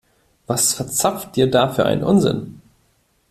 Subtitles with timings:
[0.47, 2.59] Was verzapft ihr da für einen Unsinn?